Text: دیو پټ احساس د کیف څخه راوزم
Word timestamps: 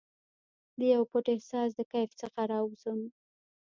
دیو 0.79 1.01
پټ 1.11 1.25
احساس 1.33 1.69
د 1.75 1.79
کیف 1.91 2.11
څخه 2.21 2.41
راوزم 2.51 2.99